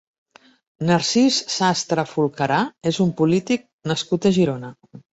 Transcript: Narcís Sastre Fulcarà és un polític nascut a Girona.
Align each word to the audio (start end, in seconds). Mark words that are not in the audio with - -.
Narcís 0.89 1.37
Sastre 1.57 2.07
Fulcarà 2.15 2.65
és 2.95 3.01
un 3.09 3.15
polític 3.23 3.71
nascut 3.93 4.31
a 4.33 4.37
Girona. 4.43 4.79